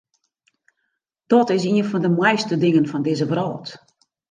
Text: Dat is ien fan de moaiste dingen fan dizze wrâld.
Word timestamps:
Dat 1.31 1.49
is 1.55 1.63
ien 1.69 1.85
fan 1.89 2.01
de 2.05 2.11
moaiste 2.17 2.55
dingen 2.63 2.87
fan 2.91 3.03
dizze 3.07 3.25
wrâld. 3.31 3.67